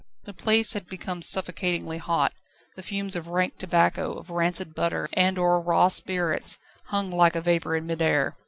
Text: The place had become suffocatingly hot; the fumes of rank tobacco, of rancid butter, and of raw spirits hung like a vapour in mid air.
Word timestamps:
The 0.23 0.33
place 0.33 0.73
had 0.73 0.87
become 0.89 1.21
suffocatingly 1.21 1.99
hot; 1.99 2.33
the 2.75 2.81
fumes 2.81 3.15
of 3.15 3.27
rank 3.27 3.57
tobacco, 3.59 4.13
of 4.13 4.31
rancid 4.31 4.73
butter, 4.73 5.07
and 5.13 5.37
of 5.37 5.43
raw 5.67 5.89
spirits 5.89 6.57
hung 6.85 7.11
like 7.11 7.35
a 7.35 7.41
vapour 7.41 7.75
in 7.75 7.85
mid 7.85 8.01
air. 8.01 8.35